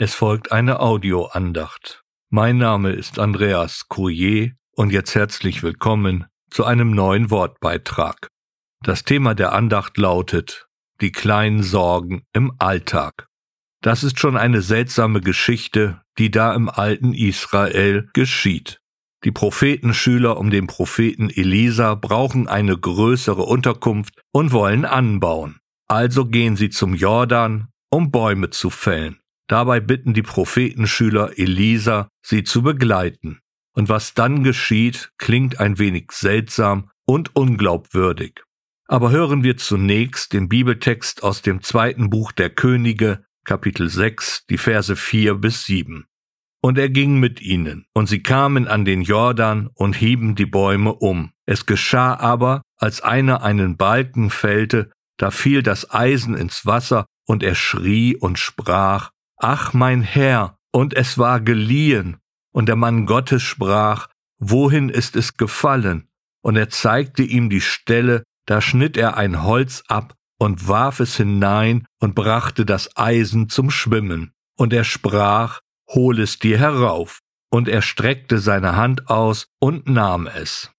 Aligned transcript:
Es 0.00 0.14
folgt 0.14 0.52
eine 0.52 0.78
Audioandacht. 0.78 2.04
Mein 2.30 2.56
Name 2.56 2.92
ist 2.92 3.18
Andreas 3.18 3.88
Courier 3.88 4.52
und 4.76 4.92
jetzt 4.92 5.16
herzlich 5.16 5.64
willkommen 5.64 6.26
zu 6.52 6.64
einem 6.64 6.92
neuen 6.92 7.32
Wortbeitrag. 7.32 8.28
Das 8.84 9.02
Thema 9.02 9.34
der 9.34 9.50
Andacht 9.50 9.98
lautet 9.98 10.68
Die 11.00 11.10
kleinen 11.10 11.64
Sorgen 11.64 12.22
im 12.32 12.52
Alltag. 12.60 13.26
Das 13.82 14.04
ist 14.04 14.20
schon 14.20 14.36
eine 14.36 14.62
seltsame 14.62 15.20
Geschichte, 15.20 16.00
die 16.16 16.30
da 16.30 16.54
im 16.54 16.68
alten 16.68 17.12
Israel 17.12 18.08
geschieht. 18.12 18.78
Die 19.24 19.32
Prophetenschüler 19.32 20.36
um 20.36 20.50
den 20.50 20.68
Propheten 20.68 21.28
Elisa 21.28 21.96
brauchen 21.96 22.46
eine 22.46 22.78
größere 22.78 23.42
Unterkunft 23.42 24.14
und 24.30 24.52
wollen 24.52 24.84
anbauen. 24.84 25.58
Also 25.88 26.24
gehen 26.24 26.54
sie 26.54 26.70
zum 26.70 26.94
Jordan, 26.94 27.66
um 27.90 28.12
Bäume 28.12 28.50
zu 28.50 28.70
fällen. 28.70 29.18
Dabei 29.48 29.80
bitten 29.80 30.12
die 30.12 30.22
Prophetenschüler 30.22 31.38
Elisa, 31.38 32.08
sie 32.22 32.44
zu 32.44 32.62
begleiten. 32.62 33.40
Und 33.74 33.88
was 33.88 34.14
dann 34.14 34.44
geschieht, 34.44 35.10
klingt 35.18 35.58
ein 35.58 35.78
wenig 35.78 36.12
seltsam 36.12 36.90
und 37.06 37.34
unglaubwürdig. 37.34 38.42
Aber 38.86 39.10
hören 39.10 39.42
wir 39.42 39.56
zunächst 39.56 40.32
den 40.32 40.48
Bibeltext 40.48 41.22
aus 41.22 41.42
dem 41.42 41.62
zweiten 41.62 42.10
Buch 42.10 42.32
der 42.32 42.50
Könige, 42.50 43.24
Kapitel 43.44 43.88
6, 43.88 44.44
die 44.50 44.58
Verse 44.58 44.94
4 44.94 45.34
bis 45.34 45.64
7. 45.64 46.04
Und 46.60 46.76
er 46.76 46.90
ging 46.90 47.18
mit 47.20 47.40
ihnen, 47.40 47.86
und 47.94 48.08
sie 48.08 48.22
kamen 48.22 48.66
an 48.66 48.84
den 48.84 49.02
Jordan 49.02 49.70
und 49.74 49.96
hieben 49.96 50.34
die 50.34 50.46
Bäume 50.46 50.92
um. 50.92 51.32
Es 51.46 51.66
geschah 51.66 52.14
aber, 52.14 52.62
als 52.76 53.00
einer 53.00 53.42
einen 53.42 53.76
Balken 53.76 54.28
fällte, 54.30 54.90
da 55.16 55.30
fiel 55.30 55.62
das 55.62 55.90
Eisen 55.90 56.34
ins 56.34 56.66
Wasser, 56.66 57.06
und 57.26 57.42
er 57.42 57.54
schrie 57.54 58.16
und 58.16 58.38
sprach, 58.38 59.10
Ach 59.38 59.72
mein 59.72 60.02
Herr, 60.02 60.58
und 60.72 60.94
es 60.94 61.18
war 61.18 61.40
geliehen. 61.40 62.18
Und 62.52 62.66
der 62.66 62.76
Mann 62.76 63.06
Gottes 63.06 63.42
sprach, 63.42 64.08
Wohin 64.38 64.88
ist 64.88 65.16
es 65.16 65.36
gefallen? 65.36 66.08
Und 66.42 66.56
er 66.56 66.68
zeigte 66.68 67.22
ihm 67.22 67.50
die 67.50 67.60
Stelle, 67.60 68.22
da 68.46 68.60
schnitt 68.60 68.96
er 68.96 69.16
ein 69.16 69.42
Holz 69.42 69.82
ab 69.88 70.14
und 70.38 70.68
warf 70.68 71.00
es 71.00 71.16
hinein 71.16 71.86
und 72.00 72.14
brachte 72.14 72.64
das 72.64 72.96
Eisen 72.96 73.48
zum 73.48 73.70
Schwimmen. 73.70 74.32
Und 74.56 74.72
er 74.72 74.84
sprach, 74.84 75.60
Hol 75.88 76.20
es 76.20 76.38
dir 76.38 76.58
herauf. 76.58 77.20
Und 77.50 77.68
er 77.68 77.82
streckte 77.82 78.38
seine 78.38 78.76
Hand 78.76 79.08
aus 79.08 79.46
und 79.58 79.88
nahm 79.88 80.26
es. 80.26 80.70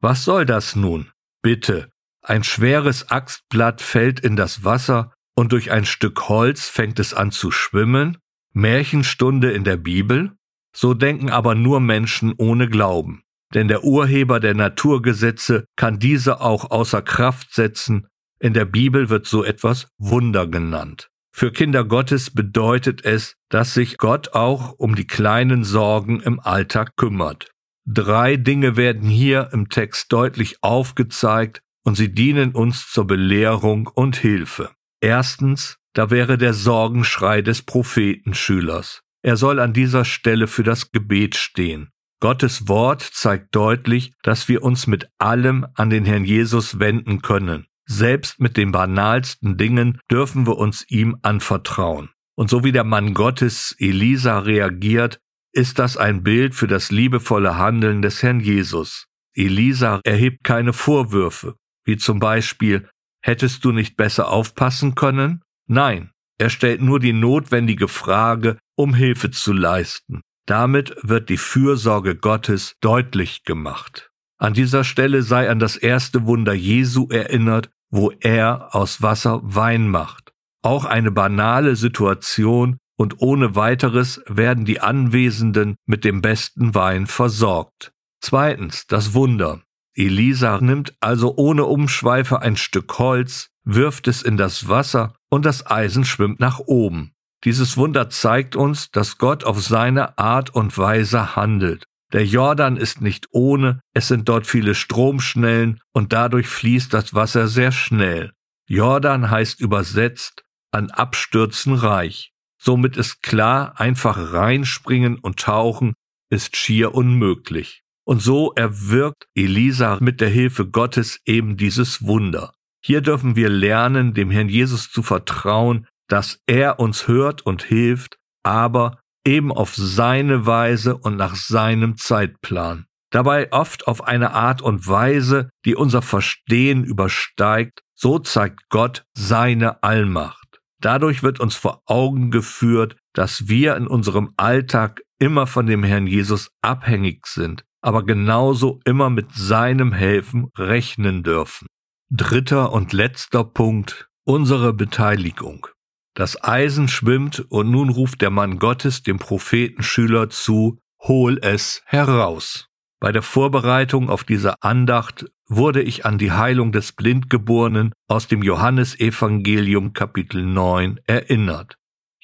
Was 0.00 0.24
soll 0.24 0.46
das 0.46 0.74
nun? 0.74 1.10
Bitte, 1.42 1.90
ein 2.22 2.42
schweres 2.42 3.10
Axtblatt 3.10 3.80
fällt 3.80 4.20
in 4.20 4.34
das 4.34 4.64
Wasser 4.64 5.12
und 5.36 5.52
durch 5.52 5.70
ein 5.70 5.84
Stück 5.84 6.28
Holz 6.28 6.68
fängt 6.68 6.98
es 6.98 7.14
an 7.14 7.30
zu 7.30 7.50
schwimmen? 7.50 8.18
Märchenstunde 8.52 9.52
in 9.52 9.64
der 9.64 9.76
Bibel? 9.76 10.32
So 10.74 10.94
denken 10.94 11.30
aber 11.30 11.54
nur 11.54 11.80
Menschen 11.80 12.34
ohne 12.36 12.68
Glauben. 12.68 13.22
Denn 13.54 13.68
der 13.68 13.84
Urheber 13.84 14.40
der 14.40 14.54
Naturgesetze 14.54 15.66
kann 15.76 15.98
diese 15.98 16.40
auch 16.40 16.70
außer 16.70 17.02
Kraft 17.02 17.54
setzen. 17.54 18.08
In 18.40 18.54
der 18.54 18.64
Bibel 18.64 19.08
wird 19.08 19.26
so 19.26 19.44
etwas 19.44 19.88
Wunder 19.98 20.46
genannt. 20.46 21.08
Für 21.32 21.52
Kinder 21.52 21.84
Gottes 21.84 22.30
bedeutet 22.30 23.04
es, 23.04 23.34
dass 23.50 23.74
sich 23.74 23.98
Gott 23.98 24.32
auch 24.32 24.72
um 24.78 24.94
die 24.94 25.06
kleinen 25.06 25.64
Sorgen 25.64 26.20
im 26.20 26.40
Alltag 26.40 26.96
kümmert. 26.96 27.50
Drei 27.86 28.36
Dinge 28.36 28.76
werden 28.76 29.08
hier 29.08 29.50
im 29.52 29.68
Text 29.68 30.12
deutlich 30.12 30.56
aufgezeigt 30.62 31.60
und 31.84 31.94
sie 31.94 32.12
dienen 32.12 32.52
uns 32.52 32.90
zur 32.90 33.06
Belehrung 33.06 33.86
und 33.86 34.16
Hilfe. 34.16 34.70
Erstens, 35.00 35.78
da 35.92 36.10
wäre 36.10 36.38
der 36.38 36.54
Sorgenschrei 36.54 37.42
des 37.42 37.62
Prophetenschülers. 37.62 39.02
Er 39.22 39.36
soll 39.36 39.60
an 39.60 39.72
dieser 39.72 40.04
Stelle 40.04 40.46
für 40.46 40.62
das 40.62 40.92
Gebet 40.92 41.36
stehen. 41.36 41.90
Gottes 42.20 42.68
Wort 42.68 43.02
zeigt 43.02 43.54
deutlich, 43.54 44.14
dass 44.22 44.48
wir 44.48 44.62
uns 44.62 44.86
mit 44.86 45.08
allem 45.18 45.66
an 45.74 45.90
den 45.90 46.04
Herrn 46.04 46.24
Jesus 46.24 46.78
wenden 46.78 47.22
können. 47.22 47.66
Selbst 47.86 48.40
mit 48.40 48.56
den 48.56 48.72
banalsten 48.72 49.56
Dingen 49.56 49.98
dürfen 50.10 50.46
wir 50.46 50.56
uns 50.56 50.84
ihm 50.88 51.18
anvertrauen. 51.22 52.10
Und 52.34 52.50
so 52.50 52.64
wie 52.64 52.72
der 52.72 52.84
Mann 52.84 53.14
Gottes 53.14 53.76
Elisa 53.78 54.40
reagiert, 54.40 55.20
ist 55.52 55.78
das 55.78 55.96
ein 55.96 56.22
Bild 56.22 56.54
für 56.54 56.66
das 56.66 56.90
liebevolle 56.90 57.56
Handeln 57.56 58.02
des 58.02 58.22
Herrn 58.22 58.40
Jesus. 58.40 59.06
Elisa 59.34 60.00
erhebt 60.04 60.44
keine 60.44 60.72
Vorwürfe, 60.72 61.56
wie 61.84 61.96
zum 61.96 62.18
Beispiel 62.18 62.88
Hättest 63.26 63.64
du 63.64 63.72
nicht 63.72 63.96
besser 63.96 64.28
aufpassen 64.28 64.94
können? 64.94 65.42
Nein, 65.66 66.12
er 66.38 66.48
stellt 66.48 66.80
nur 66.80 67.00
die 67.00 67.12
notwendige 67.12 67.88
Frage, 67.88 68.56
um 68.76 68.94
Hilfe 68.94 69.32
zu 69.32 69.52
leisten. 69.52 70.20
Damit 70.46 70.94
wird 71.02 71.28
die 71.28 71.36
Fürsorge 71.36 72.14
Gottes 72.14 72.76
deutlich 72.80 73.42
gemacht. 73.42 74.12
An 74.38 74.54
dieser 74.54 74.84
Stelle 74.84 75.22
sei 75.22 75.50
an 75.50 75.58
das 75.58 75.76
erste 75.76 76.24
Wunder 76.26 76.54
Jesu 76.54 77.08
erinnert, 77.08 77.68
wo 77.90 78.12
er 78.20 78.76
aus 78.76 79.02
Wasser 79.02 79.40
Wein 79.42 79.88
macht. 79.88 80.32
Auch 80.62 80.84
eine 80.84 81.10
banale 81.10 81.74
Situation 81.74 82.78
und 82.96 83.20
ohne 83.20 83.56
weiteres 83.56 84.22
werden 84.28 84.64
die 84.64 84.78
Anwesenden 84.78 85.74
mit 85.84 86.04
dem 86.04 86.22
besten 86.22 86.76
Wein 86.76 87.08
versorgt. 87.08 87.90
Zweitens 88.20 88.86
das 88.86 89.14
Wunder. 89.14 89.62
Elisa 89.96 90.60
nimmt 90.60 90.94
also 91.00 91.34
ohne 91.36 91.64
Umschweife 91.64 92.42
ein 92.42 92.56
Stück 92.56 92.98
Holz, 92.98 93.48
wirft 93.64 94.08
es 94.08 94.22
in 94.22 94.36
das 94.36 94.68
Wasser 94.68 95.14
und 95.30 95.46
das 95.46 95.66
Eisen 95.66 96.04
schwimmt 96.04 96.38
nach 96.38 96.60
oben. 96.60 97.12
Dieses 97.44 97.76
Wunder 97.76 98.10
zeigt 98.10 98.56
uns, 98.56 98.90
dass 98.90 99.18
Gott 99.18 99.44
auf 99.44 99.62
seine 99.62 100.18
Art 100.18 100.54
und 100.54 100.76
Weise 100.76 101.34
handelt. 101.34 101.84
Der 102.12 102.24
Jordan 102.24 102.76
ist 102.76 103.00
nicht 103.00 103.28
ohne, 103.30 103.80
es 103.94 104.08
sind 104.08 104.28
dort 104.28 104.46
viele 104.46 104.74
Stromschnellen 104.74 105.80
und 105.92 106.12
dadurch 106.12 106.46
fließt 106.46 106.92
das 106.92 107.14
Wasser 107.14 107.48
sehr 107.48 107.72
schnell. 107.72 108.32
Jordan 108.68 109.30
heißt 109.30 109.60
übersetzt 109.60 110.44
an 110.72 110.90
Abstürzen 110.90 111.74
reich. 111.74 112.32
Somit 112.58 112.96
ist 112.96 113.22
klar, 113.22 113.80
einfach 113.80 114.32
reinspringen 114.32 115.18
und 115.18 115.40
tauchen 115.40 115.94
ist 116.30 116.56
schier 116.56 116.94
unmöglich. 116.94 117.85
Und 118.06 118.22
so 118.22 118.52
erwirkt 118.52 119.26
Elisa 119.34 119.98
mit 120.00 120.20
der 120.20 120.28
Hilfe 120.28 120.66
Gottes 120.66 121.20
eben 121.24 121.56
dieses 121.56 122.06
Wunder. 122.06 122.52
Hier 122.80 123.00
dürfen 123.00 123.34
wir 123.34 123.48
lernen, 123.48 124.14
dem 124.14 124.30
Herrn 124.30 124.48
Jesus 124.48 124.90
zu 124.92 125.02
vertrauen, 125.02 125.88
dass 126.08 126.38
er 126.46 126.78
uns 126.78 127.08
hört 127.08 127.44
und 127.44 127.64
hilft, 127.64 128.18
aber 128.44 129.00
eben 129.26 129.50
auf 129.50 129.74
seine 129.74 130.46
Weise 130.46 130.96
und 130.96 131.16
nach 131.16 131.34
seinem 131.34 131.96
Zeitplan. 131.96 132.86
Dabei 133.10 133.52
oft 133.52 133.88
auf 133.88 134.04
eine 134.04 134.32
Art 134.34 134.62
und 134.62 134.86
Weise, 134.86 135.50
die 135.64 135.74
unser 135.74 136.00
Verstehen 136.00 136.84
übersteigt, 136.84 137.82
so 137.94 138.20
zeigt 138.20 138.68
Gott 138.68 139.04
seine 139.14 139.82
Allmacht. 139.82 140.60
Dadurch 140.80 141.24
wird 141.24 141.40
uns 141.40 141.56
vor 141.56 141.82
Augen 141.86 142.30
geführt, 142.30 142.96
dass 143.14 143.48
wir 143.48 143.76
in 143.76 143.88
unserem 143.88 144.32
Alltag 144.36 145.02
immer 145.18 145.48
von 145.48 145.66
dem 145.66 145.82
Herrn 145.82 146.06
Jesus 146.06 146.50
abhängig 146.62 147.26
sind, 147.26 147.64
aber 147.80 148.04
genauso 148.04 148.80
immer 148.84 149.10
mit 149.10 149.32
seinem 149.32 149.92
Helfen 149.92 150.50
rechnen 150.56 151.22
dürfen. 151.22 151.66
Dritter 152.10 152.72
und 152.72 152.92
letzter 152.92 153.44
Punkt, 153.44 154.08
unsere 154.24 154.72
Beteiligung. 154.72 155.66
Das 156.14 156.42
Eisen 156.42 156.88
schwimmt 156.88 157.44
und 157.50 157.70
nun 157.70 157.90
ruft 157.90 158.22
der 158.22 158.30
Mann 158.30 158.58
Gottes 158.58 159.02
dem 159.02 159.18
Prophetenschüler 159.18 160.30
zu, 160.30 160.78
hol 161.00 161.38
es 161.42 161.82
heraus. 161.84 162.68
Bei 163.00 163.12
der 163.12 163.22
Vorbereitung 163.22 164.08
auf 164.08 164.24
diese 164.24 164.62
Andacht 164.62 165.26
wurde 165.46 165.82
ich 165.82 166.06
an 166.06 166.16
die 166.16 166.32
Heilung 166.32 166.72
des 166.72 166.92
Blindgeborenen 166.92 167.92
aus 168.08 168.26
dem 168.26 168.42
Johannesevangelium 168.42 169.92
Kapitel 169.92 170.44
9 170.44 171.00
erinnert. 171.06 171.76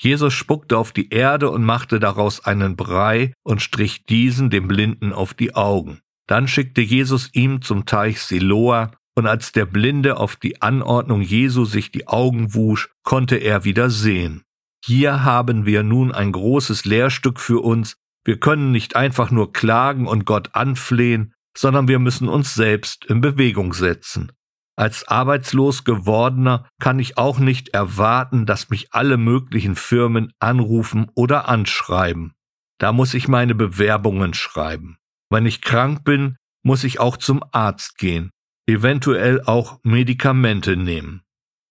Jesus 0.02 0.34
spuckte 0.34 0.78
auf 0.78 0.90
die 0.90 1.10
Erde 1.10 1.48
und 1.48 1.62
machte 1.62 2.00
daraus 2.00 2.44
einen 2.44 2.74
Brei 2.74 3.34
und 3.44 3.62
strich 3.62 4.04
diesen 4.04 4.50
dem 4.50 4.66
Blinden 4.66 5.12
auf 5.12 5.32
die 5.32 5.54
Augen. 5.54 6.00
Dann 6.26 6.48
schickte 6.48 6.80
Jesus 6.80 7.30
ihm 7.34 7.62
zum 7.62 7.86
Teich 7.86 8.20
Siloa, 8.20 8.90
und 9.14 9.26
als 9.26 9.52
der 9.52 9.66
Blinde 9.66 10.16
auf 10.16 10.36
die 10.36 10.60
Anordnung 10.60 11.20
Jesu 11.20 11.66
sich 11.66 11.92
die 11.92 12.08
Augen 12.08 12.54
wusch, 12.54 12.88
konnte 13.04 13.36
er 13.36 13.64
wieder 13.64 13.90
sehen. 13.90 14.42
Hier 14.84 15.22
haben 15.22 15.66
wir 15.66 15.84
nun 15.84 16.10
ein 16.10 16.32
großes 16.32 16.84
Lehrstück 16.84 17.38
für 17.38 17.62
uns. 17.62 17.96
Wir 18.24 18.40
können 18.40 18.72
nicht 18.72 18.96
einfach 18.96 19.30
nur 19.30 19.52
klagen 19.52 20.08
und 20.08 20.24
Gott 20.24 20.54
anflehen, 20.54 21.34
sondern 21.56 21.86
wir 21.86 22.00
müssen 22.00 22.28
uns 22.28 22.54
selbst 22.54 23.04
in 23.04 23.20
Bewegung 23.20 23.72
setzen. 23.72 24.32
Als 24.76 25.06
arbeitslos 25.06 25.84
gewordener 25.84 26.68
kann 26.80 26.98
ich 26.98 27.18
auch 27.18 27.38
nicht 27.38 27.70
erwarten, 27.70 28.46
dass 28.46 28.70
mich 28.70 28.94
alle 28.94 29.16
möglichen 29.18 29.76
Firmen 29.76 30.32
anrufen 30.38 31.10
oder 31.14 31.48
anschreiben. 31.48 32.32
Da 32.78 32.92
muss 32.92 33.14
ich 33.14 33.28
meine 33.28 33.54
Bewerbungen 33.54 34.34
schreiben. 34.34 34.96
Wenn 35.30 35.46
ich 35.46 35.60
krank 35.60 36.04
bin, 36.04 36.36
muss 36.64 36.84
ich 36.84 37.00
auch 37.00 37.16
zum 37.16 37.44
Arzt 37.52 37.98
gehen, 37.98 38.30
eventuell 38.66 39.42
auch 39.44 39.78
Medikamente 39.82 40.76
nehmen. 40.76 41.22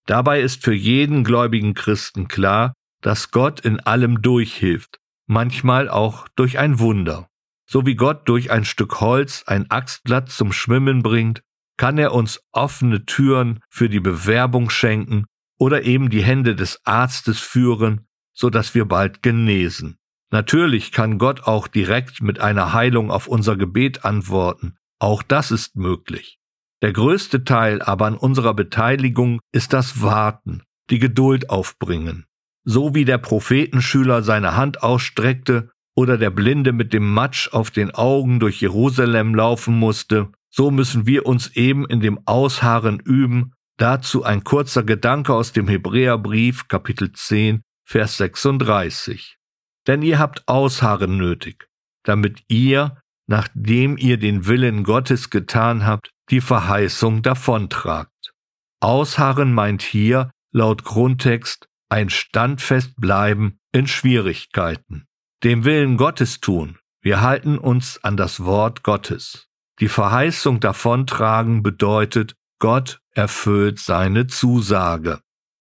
Dabei 0.06 0.40
ist 0.40 0.62
für 0.62 0.74
jeden 0.74 1.24
gläubigen 1.24 1.74
Christen 1.74 2.28
klar, 2.28 2.72
dass 3.02 3.30
Gott 3.30 3.60
in 3.60 3.80
allem 3.80 4.22
durchhilft, 4.22 4.98
manchmal 5.26 5.88
auch 5.88 6.28
durch 6.36 6.58
ein 6.58 6.78
Wunder. 6.78 7.28
So 7.68 7.86
wie 7.86 7.94
Gott 7.94 8.28
durch 8.28 8.50
ein 8.50 8.64
Stück 8.64 9.00
Holz 9.00 9.44
ein 9.46 9.70
Axtblatt 9.70 10.30
zum 10.30 10.52
Schwimmen 10.52 11.02
bringt, 11.02 11.42
kann 11.82 11.98
er 11.98 12.14
uns 12.14 12.40
offene 12.52 13.06
Türen 13.06 13.58
für 13.68 13.88
die 13.88 13.98
Bewerbung 13.98 14.70
schenken 14.70 15.24
oder 15.58 15.82
eben 15.82 16.10
die 16.10 16.22
Hände 16.22 16.54
des 16.54 16.80
Arztes 16.84 17.40
führen, 17.40 18.06
so 18.32 18.50
dass 18.50 18.76
wir 18.76 18.84
bald 18.84 19.20
genesen. 19.24 19.96
Natürlich 20.30 20.92
kann 20.92 21.18
Gott 21.18 21.42
auch 21.42 21.66
direkt 21.66 22.22
mit 22.22 22.38
einer 22.38 22.72
Heilung 22.72 23.10
auf 23.10 23.26
unser 23.26 23.56
Gebet 23.56 24.04
antworten. 24.04 24.76
Auch 25.00 25.24
das 25.24 25.50
ist 25.50 25.74
möglich. 25.74 26.38
Der 26.82 26.92
größte 26.92 27.42
Teil 27.42 27.82
aber 27.82 28.06
an 28.06 28.16
unserer 28.16 28.54
Beteiligung 28.54 29.40
ist 29.50 29.72
das 29.72 30.00
Warten, 30.00 30.62
die 30.88 31.00
Geduld 31.00 31.50
aufbringen. 31.50 32.26
So 32.62 32.94
wie 32.94 33.04
der 33.04 33.18
Prophetenschüler 33.18 34.22
seine 34.22 34.54
Hand 34.54 34.84
ausstreckte 34.84 35.72
oder 35.96 36.16
der 36.16 36.30
Blinde 36.30 36.72
mit 36.72 36.92
dem 36.92 37.12
Matsch 37.12 37.52
auf 37.52 37.72
den 37.72 37.90
Augen 37.90 38.38
durch 38.38 38.60
Jerusalem 38.60 39.34
laufen 39.34 39.76
musste, 39.76 40.30
so 40.52 40.70
müssen 40.70 41.06
wir 41.06 41.26
uns 41.26 41.56
eben 41.56 41.86
in 41.86 42.00
dem 42.00 42.20
Ausharren 42.26 43.00
üben. 43.00 43.54
Dazu 43.78 44.22
ein 44.22 44.44
kurzer 44.44 44.84
Gedanke 44.84 45.32
aus 45.32 45.52
dem 45.52 45.66
Hebräerbrief 45.66 46.68
Kapitel 46.68 47.10
10, 47.10 47.62
Vers 47.84 48.18
36. 48.18 49.38
Denn 49.86 50.02
ihr 50.02 50.18
habt 50.18 50.46
Ausharren 50.46 51.16
nötig, 51.16 51.68
damit 52.04 52.44
ihr, 52.48 52.98
nachdem 53.26 53.96
ihr 53.96 54.18
den 54.18 54.46
Willen 54.46 54.84
Gottes 54.84 55.30
getan 55.30 55.86
habt, 55.86 56.10
die 56.30 56.42
Verheißung 56.42 57.22
davontragt. 57.22 58.32
Ausharren 58.80 59.52
meint 59.54 59.82
hier, 59.82 60.30
laut 60.52 60.84
Grundtext, 60.84 61.66
ein 61.88 62.10
standfest 62.10 62.96
bleiben 62.96 63.58
in 63.72 63.86
Schwierigkeiten. 63.86 65.06
Dem 65.44 65.64
Willen 65.64 65.96
Gottes 65.96 66.40
tun. 66.40 66.78
Wir 67.00 67.20
halten 67.20 67.58
uns 67.58 68.02
an 68.04 68.16
das 68.16 68.44
Wort 68.44 68.82
Gottes. 68.82 69.48
Die 69.82 69.88
Verheißung 69.88 70.60
davontragen 70.60 71.64
bedeutet, 71.64 72.36
Gott 72.60 73.00
erfüllt 73.10 73.80
seine 73.80 74.28
Zusage. 74.28 75.18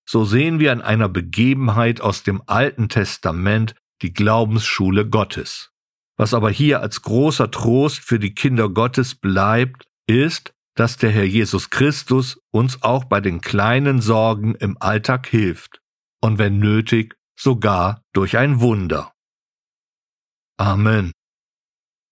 So 0.08 0.26
sehen 0.26 0.60
wir 0.60 0.72
an 0.72 0.84
einer 0.84 1.10
Begebenheit 1.10 2.02
aus 2.02 2.22
dem 2.22 2.44
Alten 2.46 2.88
Testament 2.88 3.74
die 4.04 4.14
Glaubensschule 4.14 5.10
Gottes. 5.10 5.72
Was 6.18 6.36
aber 6.36 6.52
hier 6.52 6.82
als 6.82 7.02
großer 7.02 7.50
Trost 7.50 7.98
für 7.98 8.20
die 8.20 8.36
Kinder 8.36 8.70
Gottes 8.70 9.16
bleibt, 9.16 9.88
ist, 10.06 10.54
dass 10.76 10.98
der 10.98 11.10
Herr 11.10 11.26
Jesus 11.26 11.72
Christus 11.72 12.40
uns 12.52 12.84
auch 12.84 13.06
bei 13.06 13.22
den 13.22 13.42
kleinen 13.42 14.02
Sorgen 14.02 14.54
im 14.54 14.78
Alltag 14.80 15.26
hilft 15.26 15.82
und 16.22 16.38
wenn 16.38 16.60
nötig 16.60 17.16
sogar 17.36 18.04
durch 18.14 18.38
ein 18.38 18.60
Wunder. 18.60 19.14
Amen. 20.58 21.12